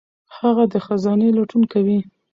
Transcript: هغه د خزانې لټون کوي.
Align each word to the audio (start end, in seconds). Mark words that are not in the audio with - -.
هغه 0.37 0.63
د 0.71 0.73
خزانې 0.85 1.29
لټون 1.37 1.63
کوي. 1.73 1.99